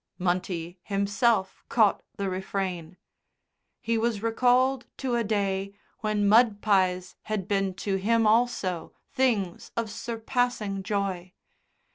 Munty 0.17 0.79
himself 0.81 1.63
caught 1.69 2.01
the 2.17 2.27
refrain. 2.27 2.97
He 3.79 3.99
was 3.99 4.23
recalled 4.23 4.87
to 4.97 5.13
a 5.13 5.23
day 5.23 5.75
when 5.99 6.27
mud 6.27 6.59
pies 6.59 7.15
had 7.25 7.47
been 7.47 7.75
to 7.85 7.97
him 7.97 8.25
also 8.25 8.93
things 9.13 9.69
of 9.77 9.91
surpassing 9.91 10.81
joy. 10.81 11.33